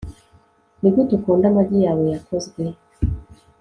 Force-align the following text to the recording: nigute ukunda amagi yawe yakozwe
nigute 0.79 1.11
ukunda 1.15 1.45
amagi 1.51 1.77
yawe 1.85 2.03
yakozwe 2.13 2.61